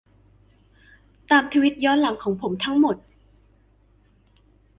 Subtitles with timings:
[1.29, 2.95] ตามทวีตย้อนหลังของผมทั้งหมด